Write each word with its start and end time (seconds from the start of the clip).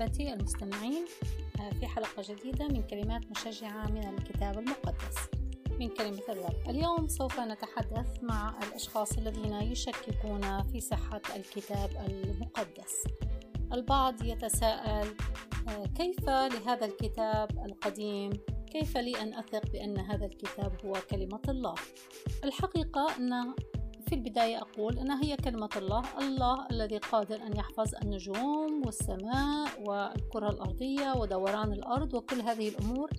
أحبتي 0.00 0.32
المستمعين 0.32 1.04
في 1.80 1.86
حلقة 1.86 2.22
جديدة 2.22 2.68
من 2.68 2.82
كلمات 2.82 3.30
مشجعة 3.30 3.86
من 3.86 4.08
الكتاب 4.08 4.58
المقدس. 4.58 5.16
من 5.80 5.88
كلمة 5.88 6.22
الرب 6.28 6.68
اليوم 6.68 7.08
سوف 7.08 7.40
نتحدث 7.40 8.22
مع 8.22 8.58
الأشخاص 8.62 9.18
الذين 9.18 9.52
يشككون 9.52 10.62
في 10.62 10.80
صحة 10.80 11.20
الكتاب 11.36 11.90
المقدس. 12.08 13.04
البعض 13.72 14.22
يتساءل 14.22 15.16
كيف 15.96 16.28
لهذا 16.28 16.86
الكتاب 16.86 17.50
القديم؟ 17.66 18.30
كيف 18.72 18.96
لي 18.96 19.22
أن 19.22 19.34
أثق 19.34 19.66
بأن 19.72 19.98
هذا 19.98 20.26
الكتاب 20.26 20.72
هو 20.84 20.92
كلمة 21.10 21.42
الله؟ 21.48 21.74
الحقيقة 22.44 23.16
أن 23.18 23.54
في 24.10 24.16
البداية 24.16 24.58
أقول 24.58 24.98
أنها 24.98 25.24
هي 25.24 25.36
كلمة 25.36 25.68
الله 25.76 26.02
الله 26.18 26.66
الذي 26.70 26.98
قادر 26.98 27.36
أن 27.36 27.56
يحفظ 27.56 27.94
النجوم 28.02 28.82
والسماء 28.86 29.68
والكرة 29.80 30.50
الأرضية 30.50 31.12
ودوران 31.12 31.72
الأرض 31.72 32.14
وكل 32.14 32.40
هذه 32.40 32.68
الأمور. 32.68 33.10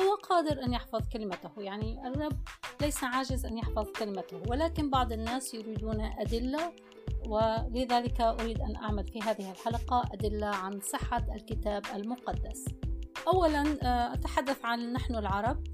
هو 0.00 0.14
قادر 0.14 0.64
أن 0.64 0.72
يحفظ 0.72 1.00
كلمته 1.12 1.50
يعني 1.58 2.08
الرب 2.08 2.38
ليس 2.80 3.04
عاجز 3.04 3.46
أن 3.46 3.58
يحفظ 3.58 3.86
كلمته 3.98 4.42
ولكن 4.48 4.90
بعض 4.90 5.12
الناس 5.12 5.54
يريدون 5.54 6.00
أدلة 6.00 6.72
ولذلك 7.26 8.20
أريد 8.20 8.60
أن 8.60 8.76
أعمل 8.76 9.06
في 9.06 9.20
هذه 9.22 9.50
الحلقة 9.50 10.02
أدلة 10.12 10.46
عن 10.46 10.80
صحة 10.80 11.26
الكتاب 11.34 11.82
المقدس. 11.94 12.64
أولا 13.26 13.78
آه، 13.82 14.14
أتحدث 14.14 14.64
عن 14.64 14.92
نحن 14.92 15.14
العرب. 15.14 15.64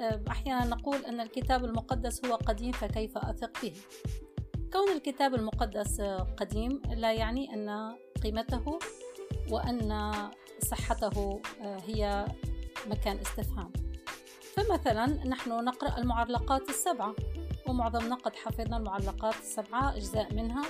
آه، 0.00 0.20
أحيانا 0.28 0.66
نقول 0.66 0.96
أن 0.96 1.20
الكتاب 1.20 1.64
المقدس 1.64 2.24
هو 2.26 2.34
قديم 2.34 2.72
فكيف 2.72 3.18
أثق 3.18 3.62
به؟ 3.62 3.72
كون 4.72 4.92
الكتاب 4.96 5.34
المقدس 5.34 6.00
قديم 6.36 6.82
لا 6.94 7.12
يعني 7.12 7.54
أن 7.54 7.96
قيمته 8.22 8.78
وأن 9.50 10.12
صحته 10.58 11.40
آه، 11.62 11.78
هي 11.86 12.26
مكان 12.86 13.18
استفهام. 13.18 13.72
فمثلا 14.56 15.06
نحن 15.06 15.50
نقرأ 15.64 15.98
المعلقات 15.98 16.68
السبعة 16.68 17.14
ومعظمنا 17.68 18.14
قد 18.14 18.36
حفظنا 18.36 18.76
المعلقات 18.76 19.34
السبعة 19.34 19.96
أجزاء 19.96 20.34
منها 20.34 20.62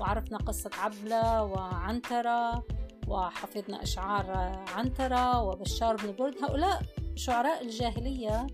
وعرفنا 0.00 0.38
قصة 0.38 0.70
عبلة 0.78 1.44
وعنترة 1.44 2.64
وحفظنا 3.08 3.82
أشعار 3.82 4.30
عنترة 4.76 5.42
وبشار 5.42 5.96
بن 5.96 6.14
برد. 6.18 6.44
هؤلاء 6.44 6.82
شعراء 7.16 7.62
الجاهلية 7.62 8.46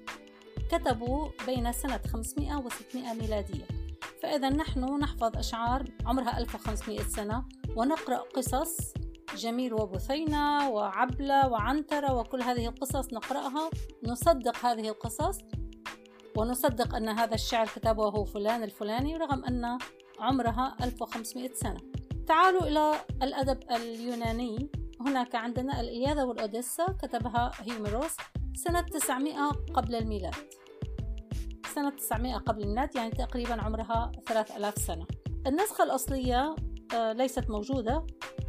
كتبوا 0.70 1.28
بين 1.46 1.72
سنة 1.72 2.00
500 2.12 2.56
و 2.56 2.68
600 2.68 3.12
ميلادية. 3.12 3.85
فإذا 4.26 4.48
نحن 4.48 4.98
نحفظ 4.98 5.36
أشعار 5.36 5.84
عمرها 6.06 6.38
1500 6.38 6.98
سنة 6.98 7.44
ونقرأ 7.76 8.16
قصص 8.16 8.94
جميل 9.36 9.74
وبثينة 9.74 10.70
وعبلة 10.70 11.48
وعنترة 11.48 12.14
وكل 12.14 12.42
هذه 12.42 12.66
القصص 12.68 13.12
نقرأها 13.12 13.70
نصدق 14.02 14.66
هذه 14.66 14.88
القصص 14.88 15.38
ونصدق 16.36 16.94
أن 16.94 17.08
هذا 17.08 17.34
الشعر 17.34 17.66
كتبه 17.66 18.24
فلان 18.24 18.62
الفلاني 18.62 19.16
رغم 19.16 19.44
أن 19.44 19.78
عمرها 20.18 20.76
1500 20.82 21.54
سنة. 21.54 21.80
تعالوا 22.26 22.62
إلى 22.62 22.92
الأدب 23.22 23.58
اليوناني. 23.70 24.70
هناك 25.00 25.34
عندنا 25.34 25.80
الإلياذة 25.80 26.24
والأوديسا 26.24 26.86
كتبها 27.02 27.50
هيميروس 27.60 28.16
سنة 28.54 28.80
900 28.80 29.50
قبل 29.74 29.94
الميلاد. 29.94 30.34
سنة 31.76 31.90
900 31.90 32.36
قبل 32.36 32.62
الميلاد 32.62 32.96
يعني 32.96 33.10
تقريبا 33.10 33.62
عمرها 33.62 34.12
3000 34.28 34.78
سنة. 34.78 35.06
النسخة 35.46 35.84
الأصلية 35.84 36.56
آه، 36.94 37.12
ليست 37.12 37.50
موجودة 37.50 38.06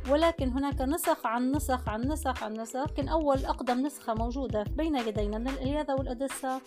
ولكن 0.09 0.49
هناك 0.49 0.81
نسخ 0.81 1.25
عن 1.25 1.51
نسخ 1.51 1.89
عن 1.89 2.01
نسخ 2.01 2.43
عن 2.43 2.53
نسخ. 2.53 2.83
لكن 2.83 3.07
أول 3.07 3.45
أقدم 3.45 3.85
نسخة 3.85 4.13
موجودة 4.13 4.63
بين 4.63 4.95
يدينا 4.95 5.37
من 5.37 5.47
الإلياذة 5.47 5.93
والأوديسا 5.93 6.61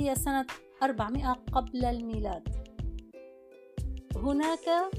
هي 0.00 0.14
سنة 0.14 0.46
400 0.82 1.32
قبل 1.52 1.84
الميلاد. 1.84 2.48
هناك 4.16 4.90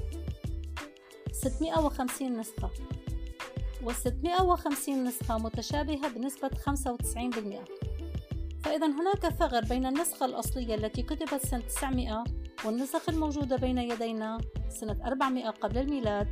650 1.32 2.36
نسخة 2.36 2.70
وال 3.82 3.94
650 3.94 5.04
نسخة 5.04 5.38
متشابهة 5.38 6.08
بنسبة 6.08 6.48
95% 6.48 7.95
فإذا 8.66 8.86
هناك 8.86 9.28
ثغر 9.28 9.64
بين 9.64 9.86
النسخة 9.86 10.26
الأصلية 10.26 10.74
التي 10.74 11.02
كتبت 11.02 11.46
سنة 11.46 11.60
900 11.60 12.24
والنسخ 12.64 13.08
الموجودة 13.08 13.56
بين 13.56 13.78
يدينا 13.78 14.38
سنة 14.68 14.96
400 15.06 15.50
قبل 15.50 15.78
الميلاد. 15.78 16.28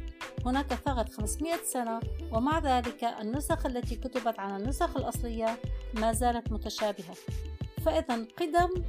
هناك 0.46 0.74
ثغر 0.74 1.06
500 1.06 1.56
سنة 1.64 2.00
ومع 2.32 2.58
ذلك 2.58 3.04
النسخ 3.04 3.66
التي 3.66 3.96
كتبت 3.96 4.38
على 4.38 4.56
النسخ 4.56 4.96
الأصلية 4.96 5.58
ما 5.94 6.12
زالت 6.12 6.52
متشابهة. 6.52 7.14
فإذا 7.84 8.26
قدم 8.40 8.84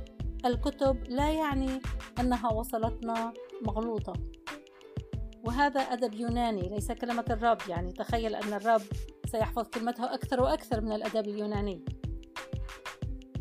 الكتب 0.45 1.03
لا 1.07 1.29
يعني 1.29 1.81
أنها 2.19 2.51
وصلتنا 2.51 3.33
مغلوطة. 3.61 4.13
وهذا 5.43 5.79
أدب 5.81 6.13
يوناني 6.13 6.69
ليس 6.69 6.91
كلمة 6.91 7.25
الرب 7.29 7.57
يعني. 7.69 7.91
تخيل 7.91 8.35
أن 8.35 8.53
الرب 8.53 8.81
سيحفظ 9.31 9.69
كلمته 9.69 10.13
أكثر 10.13 10.41
وأكثر 10.41 10.81
من 10.81 10.91
الأدب 10.91 11.27
اليوناني. 11.27 11.85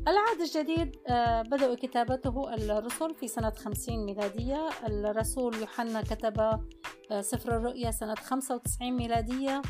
العهد 0.09 0.41
الجديد 0.41 0.97
آه، 1.06 1.42
بدأوا 1.42 1.75
كتابته 1.75 2.54
الرسل 2.54 3.15
في 3.15 3.28
سنة 3.28 3.50
50 3.50 4.06
ميلادية. 4.06 4.69
الرسول 4.87 5.54
يوحنا 5.54 6.03
كتب 6.03 6.41
آه، 7.10 7.20
سفر 7.20 7.56
الرؤيا 7.56 7.91
سنة 7.91 8.15
95 8.15 8.97
ميلادية. 8.97 9.62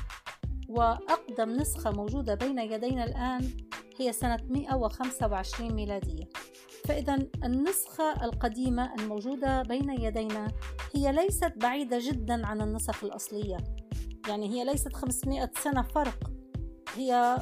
وأقدم 0.69 1.51
نسخة 1.51 1.91
موجودة 1.91 2.35
بين 2.35 2.59
يدينا 2.59 3.05
الآن 3.05 3.51
هي 4.01 4.13
سنة 4.13 4.39
125 4.49 5.73
ميلادية. 5.73 6.25
فإذا 6.85 7.19
النسخة 7.45 8.25
القديمة 8.25 8.95
الموجودة 8.95 9.63
بين 9.63 9.91
يدينا 9.91 10.53
هي 10.95 11.13
ليست 11.13 11.53
بعيدة 11.57 11.99
جدا 12.01 12.47
عن 12.47 12.61
النسخ 12.61 13.05
الأصلية. 13.05 13.57
يعني 14.29 14.49
هي 14.49 14.65
ليست 14.65 14.93
500 14.93 15.51
سنة 15.59 15.83
فرق 15.83 16.31
هي 16.95 17.39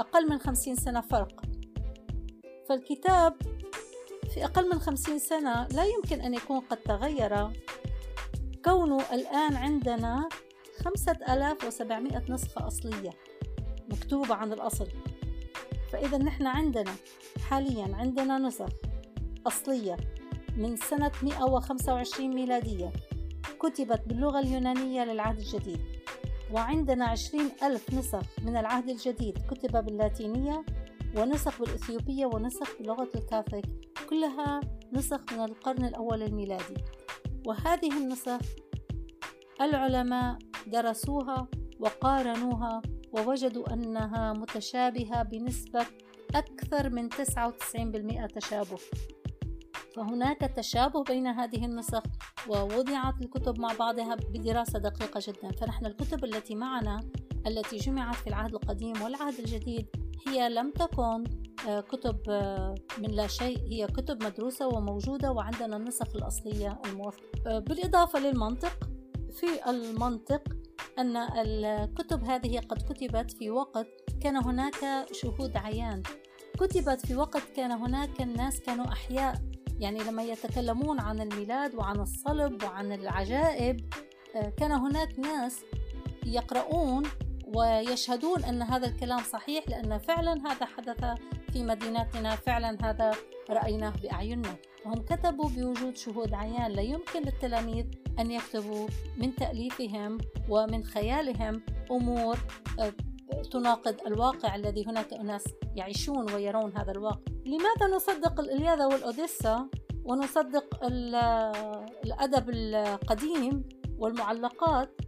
أقل 0.00 0.30
من 0.30 0.38
50 0.38 0.76
سنة 0.76 1.00
فرق. 1.00 1.53
فالكتاب 2.68 3.36
في 4.34 4.44
أقل 4.44 4.70
من 4.72 4.78
خمسين 4.78 5.18
سنة 5.18 5.68
لا 5.68 5.84
يمكن 5.84 6.20
أن 6.20 6.34
يكون 6.34 6.60
قد 6.60 6.76
تغير. 6.76 7.48
كونه 8.64 9.12
الآن 9.12 9.56
عندنا 9.56 10.28
خمسة 10.84 11.16
آلاف 11.28 11.64
وسبعمائة 11.64 12.22
نسخة 12.28 12.66
أصلية 12.66 13.10
مكتوبة 13.88 14.34
عن 14.34 14.52
الأصل. 14.52 14.88
فإذا 15.92 16.18
نحن 16.18 16.46
عندنا 16.46 16.94
حاليا 17.50 17.96
عندنا 17.96 18.38
نسخ 18.38 18.68
أصلية 19.46 19.96
من 20.56 20.76
سنة 20.76 21.12
125 21.22 22.34
ميلادية 22.34 22.92
كتبت 23.60 24.02
باللغة 24.06 24.40
اليونانية 24.40 25.04
للعهد 25.04 25.38
الجديد 25.38 25.80
وعندنا 26.52 27.04
عشرين 27.04 27.50
ألف 27.62 27.94
نسخ 27.94 28.22
من 28.42 28.56
العهد 28.56 28.88
الجديد 28.88 29.38
كتب 29.50 29.84
باللاتينية 29.84 30.64
ونسخ 31.16 31.60
بالإثيوبية 31.60 32.26
ونسخ 32.26 32.78
بلغة 32.80 33.08
الكاثوليك 33.14 33.66
كلها 34.10 34.60
نسخ 34.92 35.32
من 35.32 35.44
القرن 35.44 35.84
الأول 35.84 36.22
الميلادي. 36.22 36.74
وهذه 37.46 37.98
النسخ 37.98 38.38
العلماء 39.60 40.38
درسوها 40.66 41.48
وقارنوها 41.80 42.82
ووجدوا 43.12 43.72
أنها 43.72 44.32
متشابهة 44.32 45.22
بنسبة 45.22 45.86
أكثر 46.34 46.90
من 46.90 47.08
99% 47.08 48.26
تشابه. 48.26 48.78
فهناك 49.96 50.40
تشابه 50.40 51.02
بين 51.02 51.26
هذه 51.26 51.64
النسخ 51.64 52.02
ووضعت 52.48 53.14
الكتب 53.22 53.60
مع 53.60 53.72
بعضها 53.78 54.14
بدراسة 54.14 54.78
دقيقة 54.78 55.20
جدا. 55.26 55.52
فنحن 55.52 55.86
الكتب 55.86 56.24
التي 56.24 56.54
معنا 56.54 57.00
التي 57.46 57.76
جمعت 57.76 58.14
في 58.14 58.26
العهد 58.26 58.54
القديم 58.54 59.02
والعهد 59.02 59.38
الجديد 59.38 60.03
هي 60.28 60.48
لم 60.48 60.70
تكن 60.70 61.24
آه، 61.68 61.80
كتب 61.80 62.18
آه، 62.28 62.74
من 62.98 63.10
لا 63.10 63.26
شيء. 63.26 63.58
هي 63.58 63.86
كتب 63.86 64.24
مدروسة 64.24 64.68
وموجودة 64.68 65.32
وعندنا 65.32 65.76
النسخ 65.76 66.16
الأصلية 66.16 66.80
الموثقة 66.86 67.22
آه، 67.46 67.58
بالإضافة 67.58 68.18
للمنطق. 68.18 68.88
في 69.32 69.70
المنطق 69.70 70.42
أن 70.98 71.16
الكتب 71.16 72.24
هذه 72.24 72.58
قد 72.58 72.82
كتبت 72.92 73.30
في 73.30 73.50
وقت 73.50 73.86
كان 74.20 74.36
هناك 74.36 75.06
شهود 75.12 75.56
عيان. 75.56 76.02
كتبت 76.60 77.06
في 77.06 77.16
وقت 77.16 77.42
كان 77.56 77.72
هناك 77.72 78.22
الناس 78.22 78.60
كانوا 78.60 78.86
أحياء. 78.86 79.34
يعني 79.78 79.98
لما 79.98 80.22
يتكلمون 80.22 81.00
عن 81.00 81.20
الميلاد 81.20 81.74
وعن 81.74 82.00
الصلب 82.00 82.62
وعن 82.62 82.92
العجائب 82.92 83.80
كان 84.56 84.72
هناك 84.72 85.18
ناس 85.18 85.60
يقرؤون 86.26 87.02
ويشهدون 87.54 88.44
أن 88.44 88.62
هذا 88.62 88.86
الكلام 88.86 89.18
صحيح 89.18 89.68
لأن 89.68 89.98
فعلا 89.98 90.32
هذا 90.32 90.66
حدث 90.66 91.04
في 91.52 91.62
مدينتنا 91.62 92.36
فعلا 92.36 92.78
هذا 92.82 93.12
رأيناه 93.50 93.92
بأعيننا. 94.02 94.56
وهم 94.86 95.02
كتبوا 95.02 95.48
بوجود 95.48 95.96
شهود 95.96 96.34
عيان 96.34 96.70
لا 96.70 96.82
يمكن 96.82 97.22
للتلاميذ 97.22 97.86
أن 98.18 98.30
يكتبوا 98.30 98.88
من 99.16 99.34
تأليفهم 99.34 100.18
ومن 100.48 100.84
خيالهم 100.84 101.62
أمور 101.90 102.38
آه، 102.78 102.92
تناقض 103.50 103.96
الواقع 104.06 104.54
الذي 104.54 104.86
هناك 104.86 105.12
أناس 105.12 105.44
يعيشون 105.76 106.32
ويرون 106.32 106.76
هذا 106.76 106.92
الواقع. 106.92 107.32
لماذا 107.46 107.96
نصدق 107.96 108.40
الإلياذة 108.40 108.86
والأوديسا؟ 108.86 109.68
ونصدق 110.04 110.84
الأدب 112.04 112.50
القديم 112.50 113.64
والمعلقات؟ 113.98 115.03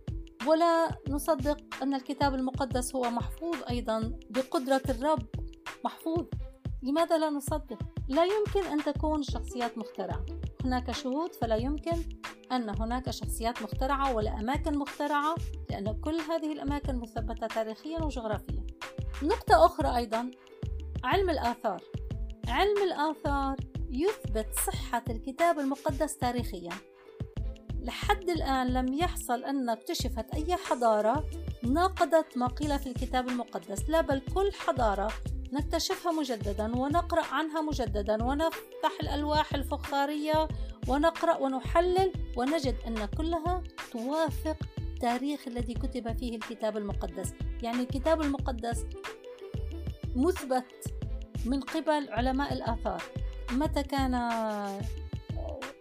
ولا 0.47 0.89
نصدق 1.09 1.57
أن 1.83 1.95
الكتاب 1.95 2.35
المقدس 2.35 2.95
هو 2.95 3.03
محفوظ 3.03 3.57
أيضا 3.71 4.19
بقدرة 4.31 4.83
الرب 4.89 5.27
محفوظ. 5.85 6.27
لماذا 6.83 7.19
لا 7.19 7.31
نصدق؟ 7.31 7.79
لا 8.09 8.25
يمكن 8.25 8.71
أن 8.71 8.85
تكون 8.85 9.23
شخصيات 9.23 9.79
مخترعة. 9.79 10.27
هناك 10.65 10.91
شهود 10.91 11.35
فلا 11.35 11.57
يمكن 11.57 12.03
أن 12.53 12.81
هناك 12.81 13.11
شخصيات 13.11 13.63
مخترعة 13.63 14.15
ولا 14.15 14.41
أماكن 14.41 14.79
مخترعة 14.79 15.35
لأن 15.71 16.01
كل 16.01 16.15
هذه 16.15 16.53
الأماكن 16.53 16.97
مثبتة 16.97 17.47
تاريخيا 17.47 18.05
وجغرافيا. 18.05 18.67
نقطة 19.23 19.67
أخرى 19.67 19.97
أيضا 19.97 20.31
علم 21.05 21.31
الآثار. 21.31 21.83
علم 22.49 22.83
الآثار 22.83 23.57
يثبت 23.91 24.47
صحة 24.67 25.05
الكتاب 25.11 25.59
المقدس 25.59 26.17
تاريخيا. 26.17 26.73
لحد 27.87 28.31
الآن 28.31 28.67
لم 28.67 28.95
يحصل 28.95 29.45
أن 29.45 29.69
اكتشفت 29.69 30.35
أي 30.35 30.57
حضارة 30.57 31.25
ناقضت 31.63 32.37
ما 32.37 32.47
قيل 32.47 32.79
في 32.79 32.87
الكتاب 32.87 33.29
المقدس 33.29 33.91
لا 33.91 34.01
بل 34.01 34.23
كل 34.35 34.53
حضارة 34.53 35.13
نكتشفها 35.53 36.13
مجددا 36.13 36.77
ونقرأ 36.77 37.25
عنها 37.25 37.61
مجددا 37.61 38.25
ونفتح 38.25 38.93
الألواح 39.03 39.55
الفخارية 39.55 40.49
ونقرأ 40.89 41.37
ونحلل 41.37 42.13
ونجد 42.37 42.77
أن 42.87 43.05
كلها 43.05 43.63
توافق 43.93 44.57
التاريخ 44.79 45.41
الذي 45.47 45.75
كتب 45.75 46.19
فيه 46.19 46.37
الكتاب 46.37 46.77
المقدس. 46.77 47.33
يعني 47.63 47.81
الكتاب 47.83 48.23
المقدس 48.23 48.87
مثبت 50.17 50.95
من 51.45 51.61
قبل 51.61 52.09
علماء 52.11 52.53
الآثار. 52.53 53.03
متى 53.53 53.83
كان 53.83 54.15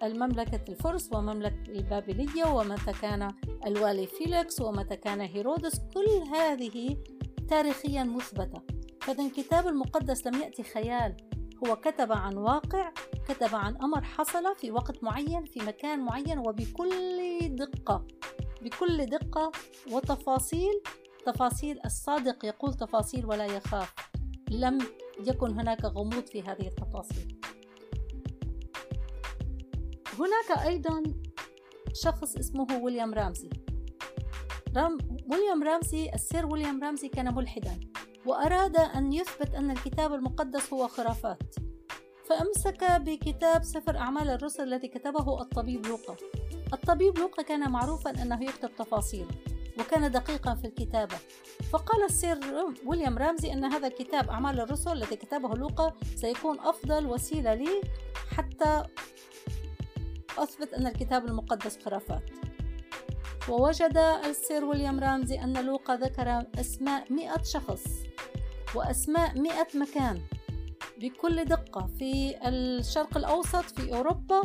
المملكة 0.03 0.71
الفرس 0.71 1.09
ومملكة 1.13 1.63
البابلية 1.68 2.45
ومتى 2.45 2.94
كان 3.01 3.31
الوالي 3.65 4.07
فيليكس 4.07 4.62
ومتى 4.62 4.95
كان 4.95 5.21
هيرودس 5.21 5.80
كل 5.94 6.36
هذه 6.36 6.97
تاريخيا 7.50 8.03
مثبتة. 8.03 8.62
فإذا 9.01 9.25
الكتاب 9.25 9.68
المقدس 9.68 10.27
لم 10.27 10.42
يأتي 10.42 10.63
خيال. 10.63 11.18
هو 11.68 11.75
كتب 11.75 12.12
عن 12.12 12.38
واقع 12.38 12.92
كتب 13.27 13.56
عن 13.56 13.77
أمر 13.77 14.01
حصل 14.03 14.56
في 14.56 14.71
وقت 14.71 15.03
معين 15.03 15.45
في 15.45 15.59
مكان 15.59 16.00
معين 16.00 16.39
وبكل 16.39 17.56
دقة 17.56 18.07
بكل 18.62 19.06
دقة 19.06 19.51
وتفاصيل. 19.92 20.81
تفاصيل 21.25 21.80
الصادق 21.86 22.45
يقول 22.45 22.74
تفاصيل 22.74 23.25
ولا 23.25 23.45
يخاف. 23.45 23.94
لم 24.50 24.77
يكن 25.27 25.59
هناك 25.59 25.86
غموض 25.86 26.25
في 26.25 26.42
هذه 26.42 26.68
التفاصيل. 26.68 27.39
هناك 30.20 30.66
أيضا 30.68 31.04
شخص 31.94 32.36
اسمه 32.36 32.68
ويليام 32.82 33.14
رامسي. 33.14 33.50
رام 34.78 34.98
ويليام 35.32 35.64
رامسي 35.64 36.12
السير 36.14 36.46
ويليام 36.46 36.84
رامسي 36.84 37.10
كان 37.10 37.36
ملحدا 37.36 37.80
وأراد 38.26 38.78
أن 38.78 39.14
يثبت 39.14 39.56
أن 39.56 39.72
الكتاب 39.72 40.14
المقدس 40.14 40.74
هو 40.74 40.88
خرافات. 40.88 41.56
فأمسك 42.30 42.84
بكتاب 42.84 43.64
سفر 43.64 43.98
أعمال 43.98 44.30
الرسل 44.30 44.64
الذي 44.64 44.88
كتبه 44.88 45.42
الطبيب 45.42 45.86
لوقا. 45.86 46.16
الطبيب 46.74 47.18
لوقا 47.18 47.44
كان 47.44 47.72
معروفا 47.72 48.22
أنه 48.22 48.44
يكتب 48.44 48.76
تفاصيل 48.78 49.26
وكان 49.80 50.12
دقيقا 50.12 50.56
في 50.56 50.68
الكتابة. 50.68 51.16
فقال 51.72 52.04
السير 52.04 52.40
ويليام 52.86 53.18
رامزي 53.18 53.54
أن 53.54 53.66
هذا 53.66 53.88
الكتاب 53.88 54.30
أعمال 54.30 54.60
الرسل 54.60 54.92
الذي 54.92 55.16
كتبه 55.16 55.56
لوقا 55.56 55.94
سيكون 56.16 56.60
أفضل 56.60 57.06
وسيلة 57.08 57.54
لي 57.54 57.82
حتى 58.38 58.84
أثبت 60.38 60.74
أن 60.74 60.88
الكتاب 60.88 61.26
المقدس 61.26 61.78
خرافات. 61.86 62.30
ووجد 63.50 63.98
السير 64.26 64.66
ويليام 64.66 65.00
رامزي 65.00 65.40
أن 65.40 65.66
لوقا 65.66 65.96
ذكر 65.96 66.46
أسماء 66.60 67.14
مئة 67.14 67.44
شخص 67.44 67.84
وأسماء 68.76 69.40
مئة 69.40 69.68
مكان 69.76 70.22
بكل 70.98 71.46
دقة 71.46 71.90
في 72.00 72.36
الشرق 72.48 73.18
الأوسط 73.18 73.80
في 73.80 73.96
أوروبا. 73.96 74.42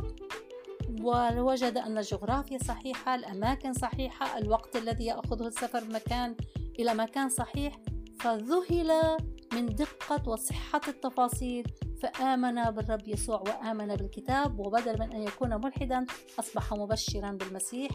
ووجد 1.03 1.77
أن 1.77 1.99
الجغرافيا 1.99 2.59
صحيحة 2.59 3.15
الأماكن 3.15 3.73
صحيحة 3.73 4.39
الوقت 4.39 4.77
الذي 4.77 5.05
يأخذه 5.05 5.47
السفر 5.47 5.85
مكان 5.85 6.37
إلى 6.79 6.95
مكان 6.95 7.29
صحيح. 7.29 7.79
فذهل 8.21 9.17
من 9.53 9.67
دقة 9.67 10.29
وصحة 10.29 10.81
التفاصيل 10.89 11.67
فآمن 12.03 12.63
بالرب 12.63 13.09
يسوع 13.09 13.41
وآمن 13.41 13.97
بالكتاب 13.97 14.59
وبدل 14.59 15.01
من 15.01 15.13
أن 15.13 15.23
يكون 15.23 15.55
ملحدا 15.65 16.07
أصبح 16.39 16.75
مبشرا 16.75 17.31
بالمسيح. 17.31 17.91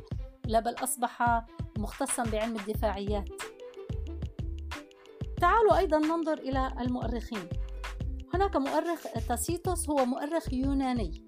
لا 0.45 0.59
بل 0.59 0.75
أصبح 0.83 1.45
مختصا 1.77 2.23
بعلم 2.23 2.55
الدفاعيات. 2.55 3.29
تعالوا 5.41 5.77
أيضا 5.77 5.97
ننظر 5.97 6.37
إلى 6.37 6.71
المؤرخين. 6.79 7.49
هناك 8.33 8.55
مؤرخ 8.55 9.03
تاسيتوس 9.27 9.89
هو 9.89 10.05
مؤرخ 10.05 10.53
يوناني. 10.53 11.25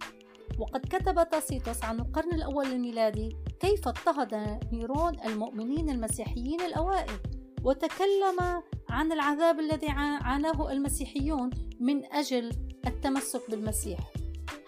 وقد 0.59 0.81
كتب 0.81 1.29
تاسيتوس 1.29 1.83
عن 1.83 1.99
القرن 1.99 2.33
الأول 2.33 2.65
الميلادي 2.65 3.37
كيف 3.59 3.87
اضطهد 3.87 4.59
نيرون 4.71 5.19
المؤمنين 5.25 5.89
المسيحيين 5.89 6.61
الأوائل. 6.61 7.19
وتكلم 7.63 8.63
عن 8.89 9.11
العذاب 9.11 9.59
الذي 9.59 9.89
عاناه 9.89 10.71
المسيحيون 10.71 11.49
من 11.79 12.13
أجل 12.13 12.66
التمسك 12.87 13.51
بالمسيح. 13.51 13.99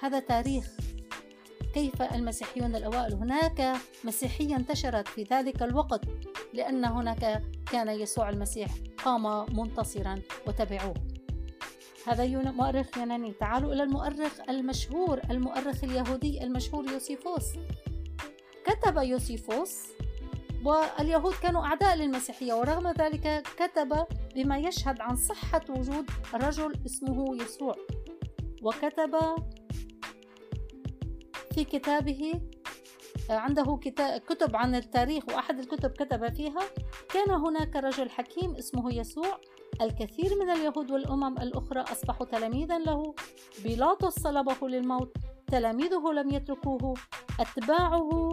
هذا 0.01 0.19
تاريخ 0.19 0.67
كيف 1.73 2.01
المسيحيون 2.01 2.75
الأوائل. 2.75 3.13
هناك 3.13 3.75
مسيحية 4.03 4.55
انتشرت 4.55 5.07
في 5.07 5.23
ذلك 5.23 5.63
الوقت 5.63 6.01
لأن 6.53 6.85
هناك 6.85 7.43
كان 7.71 7.89
يسوع 7.89 8.29
المسيح 8.29 8.71
قام 9.05 9.45
منتصرا 9.59 10.21
وتبعوه. 10.47 10.93
هذا 12.07 12.51
مؤرخ 12.51 12.97
يوناني. 12.97 13.33
تعالوا 13.33 13.73
إلى 13.73 13.83
المؤرخ 13.83 14.31
المشهور 14.49 15.21
المؤرخ 15.29 15.83
اليهودي 15.83 16.43
المشهور 16.43 16.91
يوسيفوس. 16.91 17.45
كتب 18.65 18.97
يوسيفوس 18.97 19.77
واليهود 20.65 21.33
كانوا 21.33 21.65
أعداء 21.65 21.95
للمسيحية 21.95 22.53
ورغم 22.53 22.87
ذلك 22.87 23.47
كتب 23.57 24.05
بما 24.35 24.57
يشهد 24.57 25.01
عن 25.01 25.15
صحة 25.15 25.61
وجود 25.69 26.09
رجل 26.33 26.73
اسمه 26.85 27.35
يسوع. 27.43 27.75
وكتب 28.63 29.15
في 31.53 31.63
كتابه 31.63 32.41
عنده 33.29 33.79
كتب 34.27 34.55
عن 34.55 34.75
التاريخ 34.75 35.23
وأحد 35.27 35.59
الكتب 35.59 35.89
كتب 35.89 36.33
فيها 36.33 36.61
كان 37.13 37.29
هناك 37.31 37.75
رجل 37.75 38.09
حكيم 38.09 38.55
اسمه 38.55 38.93
يسوع 38.93 39.39
الكثير 39.81 40.35
من 40.41 40.49
اليهود 40.49 40.91
والأمم 40.91 41.37
الأخرى 41.37 41.81
أصبحوا 41.81 42.25
تلاميذا 42.25 42.79
له 42.79 43.13
بيلاطس 43.63 44.19
صلبه 44.19 44.67
للموت 44.67 45.17
تلاميذه 45.47 46.11
لم 46.13 46.29
يتركوه 46.29 46.93
أتباعه 47.39 48.29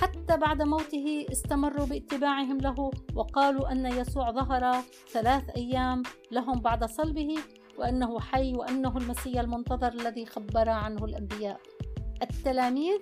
حتى 0.00 0.36
بعد 0.36 0.62
موته 0.62 1.26
استمروا 1.32 1.86
باتباعهم 1.86 2.58
له 2.58 2.90
وقالوا 3.14 3.72
أن 3.72 3.86
يسوع 3.86 4.30
ظهر 4.30 4.82
ثلاث 5.08 5.44
أيام 5.56 6.02
لهم 6.30 6.60
بعد 6.60 6.84
صلبه 6.84 7.36
وأنه 7.78 8.20
حي 8.20 8.52
وأنه 8.54 8.98
المسيح 8.98 9.40
المنتظر 9.40 9.92
الذي 9.92 10.26
خبر 10.26 10.68
عنه 10.68 11.04
الأنبياء. 11.04 11.60
التلاميذ 12.22 13.00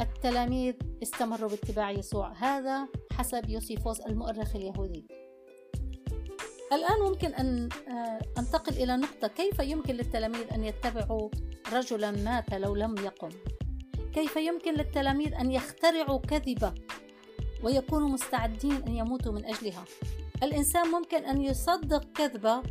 التلاميذ 0.00 0.74
استمروا 1.02 1.48
باتباع 1.48 1.90
يسوع. 1.90 2.32
هذا 2.32 2.88
حسب 3.12 3.48
يوسيفوس 3.48 4.00
المؤرخ 4.00 4.56
اليهودي. 4.56 5.20
الآن 6.72 7.00
ممكن 7.00 7.34
أن 7.34 7.68
آه، 7.88 8.20
أنتقل 8.38 8.72
إلى 8.72 8.96
نقطة 8.96 9.28
كيف 9.28 9.58
يمكن 9.58 9.94
للتلاميذ 9.94 10.52
أن 10.54 10.64
يتبعوا 10.64 11.30
رجلا 11.72 12.10
مات 12.10 12.54
لو 12.54 12.74
لم 12.74 12.94
يقم؟ 12.98 13.30
كيف 14.14 14.36
يمكن 14.36 14.74
للتلاميذ 14.74 15.34
أن 15.34 15.50
يخترعوا 15.50 16.18
كذبة 16.18 16.74
ويكونوا 17.62 18.08
مستعدين 18.08 18.72
أن 18.72 18.96
يموتوا 18.96 19.32
من 19.32 19.44
أجلها؟ 19.44 19.84
الإنسان 20.42 20.88
ممكن 20.88 21.24
أن 21.24 21.42
يصدق 21.42 22.04
كذبة 22.14 22.62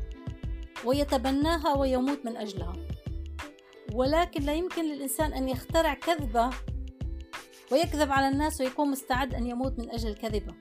ويتبناها 0.86 1.78
ويموت 1.78 2.26
من 2.26 2.38
أجلها. 2.38 2.76
ولكن 3.94 4.44
لا 4.44 4.54
يمكن 4.54 4.86
للإنسان 4.86 5.34
أن 5.34 5.50
يخترع 5.50 5.94
كذبة 5.94 6.50
ويكذب 7.72 8.12
على 8.12 8.28
الناس 8.28 8.62
ويكون 8.62 8.92
مستعد 8.92 9.34
أن 9.36 9.48
يموت 9.48 9.80
من 9.80 9.92
أجل 9.92 10.10
الكذبة 10.10 10.54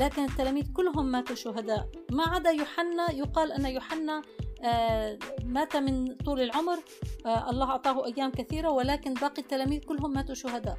لكن 0.00 0.24
التلاميذ 0.24 0.72
كلهم 0.72 1.06
ماتوا 1.06 1.36
شهداء. 1.36 1.88
ما 2.10 2.24
عدا 2.24 2.50
يوحنا 2.50 3.12
يقال 3.12 3.52
أن 3.52 3.66
يوحنا 3.66 4.22
آه، 4.64 5.18
مات 5.44 5.76
من 5.76 6.14
طول 6.14 6.40
العمر. 6.40 6.78
آه، 7.26 7.50
الله 7.50 7.70
أعطاه 7.70 8.06
أيام 8.06 8.30
كثيرة 8.30 8.70
ولكن 8.70 9.14
باقي 9.14 9.42
التلاميذ 9.42 9.80
كلهم 9.80 10.12
ماتوا 10.12 10.34
شهداء. 10.34 10.76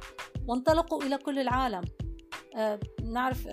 وانطلقوا 0.48 1.02
إلى 1.02 1.18
كل 1.18 1.38
العالم. 1.38 1.84
آه، 2.56 2.80
نعرف 3.02 3.48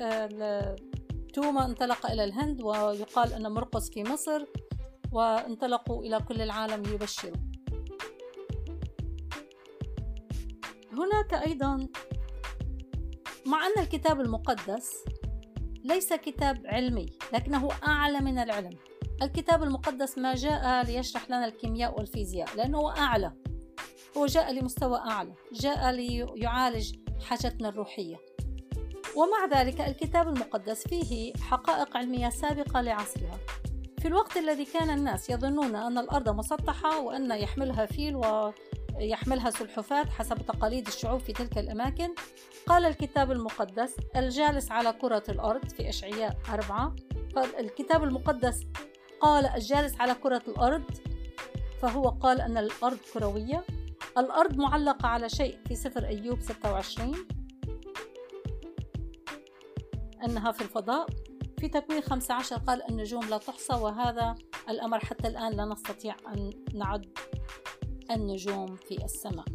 توما 1.33 1.65
انطلق 1.65 2.11
إلى 2.11 2.23
الهند 2.23 2.61
ويقال 2.61 3.33
أن 3.33 3.51
مرقس 3.51 3.89
في 3.89 4.03
مصر. 4.03 4.45
وانطلقوا 5.15 6.03
إلى 6.03 6.19
كل 6.19 6.41
العالم 6.41 6.83
ليبشروا. 6.83 7.35
هناك 10.91 11.33
أيضا 11.47 11.87
مع 13.45 13.67
أن 13.67 13.81
الكتاب 13.83 14.21
المقدس 14.21 15.03
ليس 15.83 16.13
كتاب 16.13 16.61
علمي 16.65 17.05
لكنه 17.33 17.69
أعلى 17.87 18.19
من 18.19 18.37
العلم. 18.37 18.77
الكتاب 19.21 19.63
المقدس 19.63 20.17
ما 20.17 20.35
جاء 20.35 20.85
ليشرح 20.85 21.29
لنا 21.29 21.45
الكيمياء 21.45 21.97
والفيزياء 21.97 22.55
لأنه 22.55 22.97
أعلى. 22.97 23.31
هو 24.17 24.25
جاء 24.25 24.53
لمستوى 24.53 24.97
أعلى 24.97 25.33
جاء 25.51 25.91
ليعالج 25.91 26.95
حاجتنا 27.25 27.69
الروحية. 27.69 28.15
ومع 29.15 29.59
ذلك 29.61 29.81
الكتاب 29.81 30.27
المقدس 30.27 30.87
فيه 30.87 31.33
حقائق 31.33 31.97
علمية 31.97 32.29
سابقة 32.29 32.81
لعصرها. 32.81 33.39
في 34.05 34.09
الوقت 34.09 34.37
الذي 34.37 34.65
كان 34.65 34.89
الناس 34.89 35.29
يظنون 35.29 35.75
أن 35.75 35.97
الأرض 35.97 36.29
مسطحة 36.29 36.99
وأن 36.99 37.31
يحملها 37.31 37.85
فيل 37.85 38.15
ويحملها 38.15 39.49
سلحفاة 39.49 40.05
حسب 40.05 40.37
تقاليد 40.45 40.87
الشعوب 40.87 41.19
في 41.19 41.33
تلك 41.33 41.57
الأماكن. 41.57 42.09
قال 42.67 42.85
الكتاب 42.85 43.31
المقدس 43.31 43.95
الجالس 44.15 44.71
على 44.71 44.93
كرة 44.93 45.23
الأرض 45.29 45.69
في 45.69 45.89
إشعياء 45.89 46.37
أربعة. 46.49 46.95
فالكتاب 47.35 48.03
المقدس 48.03 48.63
قال 49.21 49.45
الجالس 49.45 50.01
على 50.01 50.13
كرة 50.13 50.43
الأرض 50.47 50.83
فهو 51.81 52.09
قال 52.09 52.41
أن 52.41 52.57
الأرض 52.57 52.97
كروية. 53.13 53.63
الأرض 54.17 54.57
معلقة 54.57 55.07
على 55.07 55.29
شيء 55.29 55.57
في 55.67 55.75
سفر 55.75 56.05
أيوب 56.05 56.41
26 56.41 57.15
أنها 60.25 60.51
في 60.51 60.61
الفضاء. 60.61 61.24
في 61.65 61.71
تكوين 61.71 62.01
15 62.01 62.57
قال 62.57 62.89
النجوم 62.89 63.29
لا 63.29 63.37
تحصى 63.37 63.73
وهذا 63.73 64.35
الأمر 64.69 64.99
حتى 64.99 65.27
الآن 65.27 65.51
لا 65.51 65.65
نستطيع 65.65 66.15
أن 66.27 66.49
نعد 66.73 67.17
النجوم 68.11 68.75
في 68.75 69.05
السماء. 69.05 69.45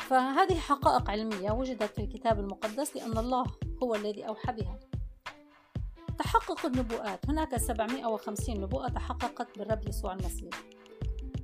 فهذه 0.00 0.54
حقائق 0.54 1.10
علمية 1.10 1.50
وجدت 1.50 1.82
في 1.82 1.98
الكتاب 1.98 2.40
المقدس 2.40 2.96
لأن 2.96 3.18
الله 3.18 3.44
هو 3.82 3.94
الذي 3.94 4.28
أوحى 4.28 4.52
بها. 4.52 4.80
تحقق 6.18 6.66
النبوءات. 6.66 7.30
هناك 7.30 7.56
750 7.56 8.60
نبوءة 8.60 8.88
تحققت 8.88 9.58
بالرب 9.58 9.88
يسوع 9.88 10.12
المسيح. 10.12 10.54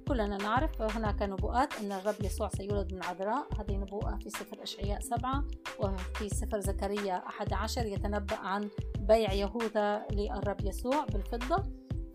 كلنا 0.09 0.37
نعرف 0.37 0.83
هناك 0.83 1.23
نبوءات 1.23 1.75
أن 1.75 1.93
الرب 1.93 2.25
يسوع 2.25 2.49
سيولد 2.49 2.95
من 2.95 3.05
عذراء. 3.05 3.49
هذه 3.61 3.77
نبوءة 3.77 4.19
في 4.23 4.31
سفر 4.31 4.63
أشعياء 4.63 5.01
سبعة 5.01 5.45
وفي 5.79 6.29
سفر 6.29 6.61
زكريا 6.61 7.27
أحد 7.27 7.53
عشر 7.53 7.87
يتنبأ 7.87 8.37
عن 8.37 8.71
بيع 9.11 9.33
يهوذا 9.33 10.07
للرب 10.11 10.65
يسوع 10.65 11.05
بالفضة. 11.05 11.65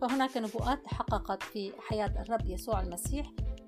فهناك 0.00 0.36
نبوءات 0.36 0.84
تحققت 0.84 1.42
في 1.42 1.72
حياة 1.88 2.22
الرب 2.22 2.46
يسوع 2.46 2.80
المسيح. 2.80 3.26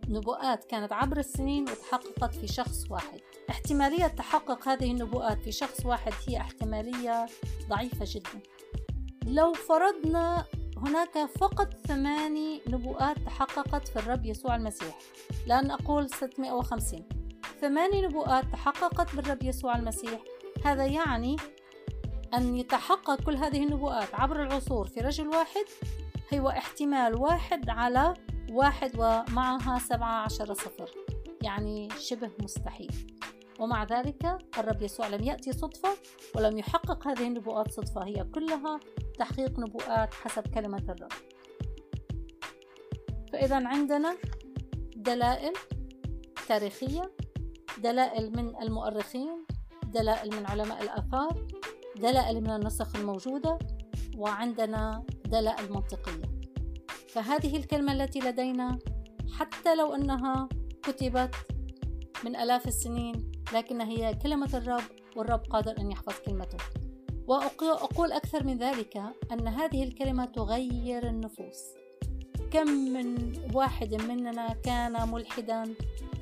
نبوءات 0.09 0.65
كانت 0.65 0.93
عبر 0.93 1.19
السنين 1.19 1.63
وتحققت 1.63 2.35
في 2.35 2.47
شخص 2.47 2.91
واحد. 2.91 3.21
احتمالية 3.51 4.07
تحقق 4.07 4.69
هذه 4.69 4.91
النبوءات 4.91 5.43
في 5.43 5.53
شخص 5.53 5.87
واحد 5.87 6.13
هي 6.29 6.37
احتمالية 6.37 7.27
ضعيفة 7.69 8.05
جدا. 8.09 8.43
لو 9.27 9.53
فرضنا 9.53 10.45
هناك 10.77 11.29
فقط 11.39 11.75
ثماني 11.87 12.61
نبوءات 12.69 13.19
تحققت 13.19 13.89
في 13.89 13.99
الرب 13.99 14.27
يسوع 14.27 14.57
المسيح 14.57 14.99
لأن 15.47 15.71
أقول 15.71 16.11
650 16.11 17.09
ثماني 17.61 18.03
نبوءات 18.03 18.45
تحققت 18.53 19.17
بالرب 19.17 19.43
يسوع 19.43 19.77
المسيح 19.77 20.21
هذا 20.65 20.87
يعني 20.87 21.37
أن 22.35 22.57
يتحقق 22.57 23.23
كل 23.23 23.37
هذه 23.37 23.63
النبوءات 23.63 24.15
عبر 24.15 24.43
العصور 24.43 24.87
في 24.87 25.01
رجل 25.01 25.29
واحد 25.29 25.65
هو 26.35 26.49
احتمال 26.49 27.15
واحد 27.15 27.71
على 27.71 28.15
واحد 28.51 28.91
ومعها 28.99 29.79
سبعة 29.79 30.25
عشر 30.25 30.55
صفر. 30.55 30.91
يعني 31.43 31.89
شبه 31.99 32.31
مستحيل. 32.43 33.17
ومع 33.61 33.85
ذلك 33.85 34.39
الرب 34.59 34.83
يسوع 34.83 35.09
لم 35.09 35.25
يأتي 35.25 35.53
صدفة 35.53 35.89
ولم 36.35 36.59
يحقق 36.59 37.09
هذه 37.09 37.27
النبوءات 37.27 37.71
صدفة. 37.71 38.07
هي 38.07 38.25
كلها 38.25 38.81
تحقيق 39.19 39.59
نبوءات 39.59 40.15
حسب 40.15 40.47
كلمة 40.55 40.85
الرب. 40.89 41.13
فإذا 43.33 43.69
عندنا 43.69 44.17
دلائل 44.97 45.53
تاريخية 46.49 47.13
دلائل 47.79 48.37
من 48.37 48.63
المؤرخين 48.63 49.47
دلائل 49.85 50.37
من 50.37 50.47
علماء 50.47 50.83
الآثار 50.83 51.47
دلائل 51.99 52.41
من 52.41 52.51
النسخ 52.51 52.97
الموجودة 52.97 53.59
وعندنا 54.17 55.05
دلائل 55.25 55.73
منطقية. 55.73 56.23
فهذه 57.09 57.57
الكلمة 57.57 57.93
التي 57.93 58.19
لدينا 58.19 58.79
حتى 59.33 59.75
لو 59.75 59.95
أنها 59.95 60.49
كتبت 60.83 61.35
من 62.25 62.37
آلاف 62.37 62.69
السنين 62.69 63.33
لكن 63.55 63.81
هي 63.81 64.15
كلمة 64.15 64.51
الرب 64.55 64.83
والرب 65.17 65.41
قادر 65.41 65.75
أن 65.79 65.91
يحفظ 65.91 66.13
كلمته. 66.27 66.59
وأقول 67.27 68.13
أكثر 68.13 68.45
من 68.45 68.59
ذلك 68.59 68.97
أن 69.33 69.49
هذه 69.49 69.85
الكلمة 69.85 70.25
تغير 70.25 71.09
النفوس. 71.09 71.65
كم 72.51 72.69
من 72.69 73.33
واحد 73.55 73.95
مننا 73.95 74.49
كان 74.65 75.09
ملحدا 75.09 75.75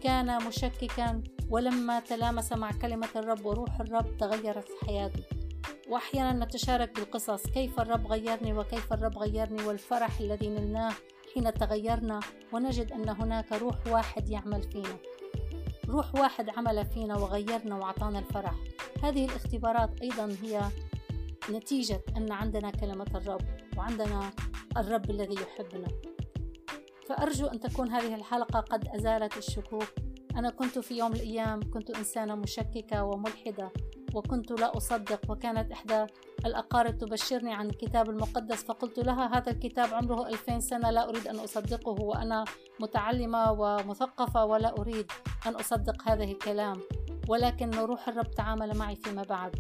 كان 0.03 0.47
مشككا 0.47 1.23
ولما 1.51 2.01
تلامس 2.01 2.53
مع 2.53 2.71
كلمة 2.71 3.09
الرب 3.17 3.47
وروح 3.47 3.81
الرب 3.81 4.17
تغيرت 4.17 4.69
حياته. 4.87 5.36
وأحيانا 5.89 6.45
نتشارك 6.45 6.95
بالقصص. 6.95 7.47
كيف 7.47 7.81
الرب 7.81 8.07
غيرني 8.07 8.53
وكيف 8.53 8.93
الرب 8.93 9.19
غيرني 9.19 9.65
والفرح 9.65 10.21
الذي 10.21 10.49
نلناه 10.49 10.93
حين 11.35 11.55
تغيرنا؟ 11.55 12.21
ونجد 12.53 12.93
أن 12.93 13.09
هناك 13.09 13.53
روح 13.53 13.87
واحد 13.87 14.29
يعمل 14.29 14.63
فينا. 14.63 14.97
روح 15.89 16.15
واحد 16.15 16.51
عمل 16.51 16.87
فينا 16.87 17.17
وغيرنا 17.17 17.77
وعطانا 17.77 18.19
الفرح. 18.19 18.55
هذه 19.03 19.25
الاختبارات 19.25 20.03
أيضا 20.03 20.37
هي 20.43 20.63
نتيجة 21.51 22.01
أن 22.17 22.33
عندنا 22.33 22.71
كلمة 22.71 23.07
الرب 23.15 23.43
وعندنا 23.77 24.31
الرب 24.77 25.11
الذي 25.11 25.35
يحبنا. 25.35 25.89
فأرجو 27.09 27.47
أن 27.47 27.61
تكون 27.61 27.91
هذه 27.91 28.15
الحلقة 28.15 28.61
قد 28.61 28.89
أزالت 28.89 29.37
الشكوك. 29.37 29.89
أنا 30.37 30.51
كنت 30.51 30.79
في 30.79 30.99
يوم 30.99 31.13
الأيام 31.13 31.71
كنت 31.71 31.91
إنسانة 31.91 32.35
مشككة 32.35 33.05
وملحدة. 33.05 33.71
وكنت 34.17 34.51
لا 34.53 34.77
أصدق 34.77 35.21
وكانت 35.31 35.73
إحدى 35.73 36.07
الأقارب 36.47 36.99
تبشرني 36.99 37.55
عن 37.55 37.67
الكتاب 37.67 38.11
المقدس 38.11 38.65
فقلت 38.65 38.99
لها 38.99 39.39
هذا 39.39 39.53
الكتاب 39.53 39.95
عمره 39.95 40.29
ألفين 40.29 40.61
سنة 40.61 40.91
لا 40.91 41.09
أريد 41.09 41.27
أن 41.27 41.37
أصدقه 41.37 42.03
وأنا 42.03 42.45
متعلمة 42.81 43.53
ومثقفة 43.53 44.45
ولا 44.45 44.79
أريد 44.79 45.13
أن 45.47 45.55
أصدق 45.55 46.09
هذا 46.09 46.25
الكلام 46.25 46.81
ولكن 47.29 47.71
روح 47.71 48.09
الرب 48.09 48.31
تعامل 48.31 48.77
معي 48.79 48.97
فيما 48.97 49.23
بعد 49.23 49.57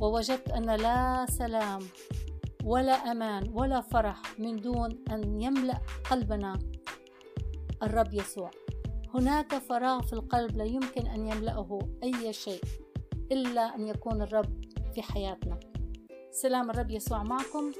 ووجدت 0.00 0.50
أن 0.50 0.70
لا 0.70 1.26
سلام 1.28 1.80
ولا 2.64 2.92
أمان 2.92 3.50
ولا 3.54 3.80
فرح 3.80 4.22
من 4.38 4.56
دون 4.56 5.04
أن 5.10 5.42
يملأ 5.42 5.78
قلبنا 6.10 6.58
الرب 7.82 8.14
يسوع. 8.14 8.50
هناك 9.14 9.54
فراغ 9.54 10.02
في 10.02 10.12
القلب 10.12 10.56
لا 10.56 10.64
يمكن 10.64 11.06
أن 11.06 11.26
يملأه 11.26 11.78
أي 12.02 12.32
شيء. 12.32 12.60
إلا 13.32 13.74
أن 13.74 13.86
يكون 13.86 14.22
الرب 14.22 14.64
في 14.94 15.02
حياتنا. 15.02 15.60
سلام 16.30 16.70
الرب 16.70 16.90
يسوع 16.90 17.22
معكم 17.22 17.72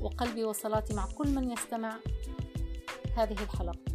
وقلبي 0.00 0.44
وصلاتي 0.44 0.94
مع 0.94 1.06
كل 1.18 1.28
من 1.28 1.50
يستمع 1.50 1.96
هذه 3.16 3.42
الحلقة. 3.42 3.93